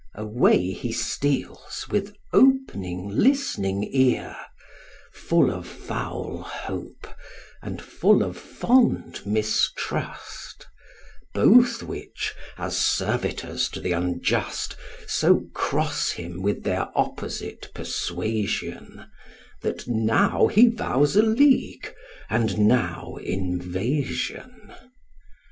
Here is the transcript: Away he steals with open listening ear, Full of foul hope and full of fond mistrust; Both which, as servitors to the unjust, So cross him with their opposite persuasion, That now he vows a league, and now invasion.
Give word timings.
Away 0.15 0.71
he 0.71 0.91
steals 0.91 1.85
with 1.91 2.15
open 2.33 3.09
listening 3.21 3.83
ear, 3.93 4.35
Full 5.13 5.51
of 5.51 5.67
foul 5.67 6.39
hope 6.41 7.05
and 7.61 7.79
full 7.79 8.23
of 8.23 8.35
fond 8.35 9.23
mistrust; 9.27 10.65
Both 11.35 11.83
which, 11.83 12.33
as 12.57 12.75
servitors 12.75 13.69
to 13.69 13.79
the 13.79 13.91
unjust, 13.91 14.75
So 15.05 15.45
cross 15.53 16.09
him 16.09 16.41
with 16.41 16.63
their 16.63 16.87
opposite 16.95 17.69
persuasion, 17.75 19.05
That 19.61 19.87
now 19.87 20.47
he 20.47 20.65
vows 20.69 21.15
a 21.15 21.21
league, 21.21 21.93
and 22.27 22.57
now 22.57 23.17
invasion. 23.17 24.73